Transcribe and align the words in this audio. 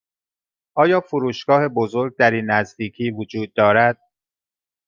آیا 0.75 0.99
فروشگاه 0.99 1.67
بزرگ 1.67 2.15
در 2.17 2.31
این 2.31 2.45
نزدیکی 2.51 3.11
وجود 3.11 3.53
دارد؟ 3.53 4.01